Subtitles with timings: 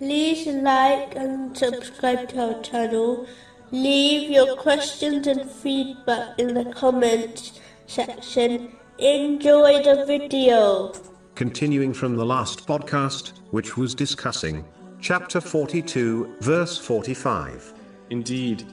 [0.00, 3.26] like and subscribe to our channel.
[3.70, 8.72] Leave your questions and feedback in the comments section.
[8.98, 10.92] Enjoy the video.
[11.34, 14.64] Continuing from the last podcast, which was discussing
[15.00, 17.74] chapter 42, verse 45.
[18.10, 18.64] Indeed,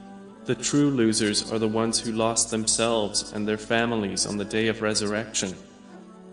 [0.44, 4.68] the true losers are the ones who lost themselves and their families on the day
[4.68, 5.54] of resurrection.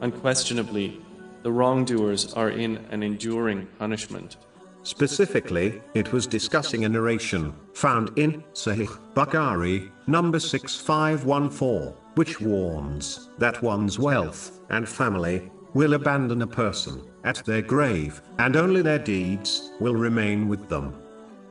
[0.01, 1.01] Unquestionably,
[1.43, 4.37] the wrongdoers are in an enduring punishment.
[4.83, 13.61] Specifically, it was discussing a narration found in Sahih Bukhari, number 6514, which warns that
[13.61, 19.71] one's wealth and family will abandon a person at their grave, and only their deeds
[19.79, 20.95] will remain with them.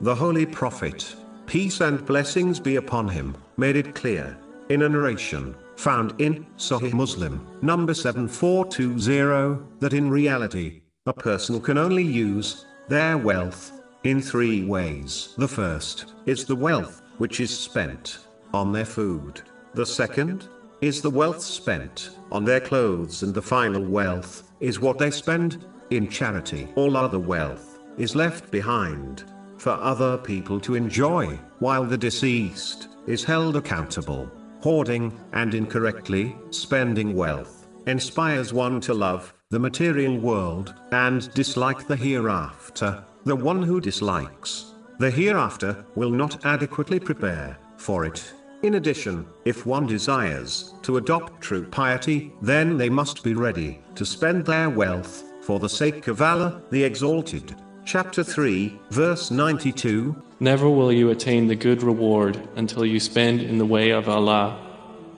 [0.01, 1.15] The Holy Prophet,
[1.47, 4.37] peace and blessings be upon him, made it clear
[4.71, 11.79] in a narration found in Sahih Muslim, number 7420, that in reality, a person can
[11.79, 13.73] only use their wealth
[14.05, 15.35] in three ways.
[15.37, 18.19] The first is the wealth which is spent
[18.55, 19.43] on their food.
[19.75, 20.49] The second
[20.81, 25.65] is the wealth spent on their clothes, and the final wealth is what they spend
[25.91, 26.69] in charity.
[26.77, 29.25] All other wealth is left behind
[29.59, 34.31] for other people to enjoy, while the deceased is held accountable.
[34.61, 41.97] Hoarding and incorrectly spending wealth inspires one to love the material world and dislike the
[41.97, 43.03] hereafter.
[43.25, 48.35] The one who dislikes the hereafter will not adequately prepare for it.
[48.63, 54.05] In addition, if one desires to adopt true piety, then they must be ready to
[54.05, 57.57] spend their wealth for the sake of Allah, the Exalted.
[57.87, 60.15] Chapter 3, verse 92.
[60.41, 64.61] Never will you attain the good reward until you spend in the way of Allah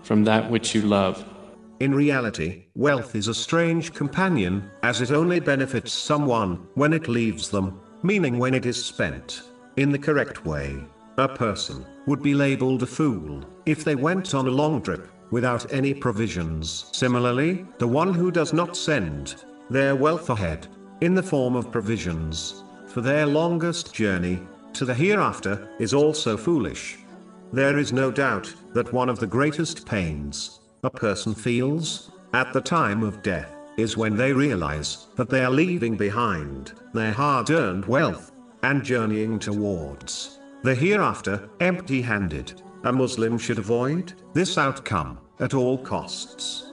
[0.04, 1.24] from that which you love.
[1.80, 7.48] In reality, wealth is a strange companion, as it only benefits someone when it leaves
[7.48, 9.44] them, meaning when it is spent
[9.78, 10.76] in the correct way.
[11.16, 15.72] A person would be labeled a fool if they went on a long trip without
[15.72, 16.90] any provisions.
[16.92, 20.66] Similarly, the one who does not send their wealth ahead
[21.00, 24.42] in the form of provisions for their longest journey
[24.74, 26.98] to the hereafter is also foolish.
[27.54, 32.60] There is no doubt that one of the greatest pains a person feels at the
[32.60, 37.84] time of death is when they realize that they are leaving behind their hard earned
[37.84, 38.32] wealth
[38.62, 42.62] and journeying towards the hereafter empty handed.
[42.84, 46.69] A Muslim should avoid this outcome at all costs.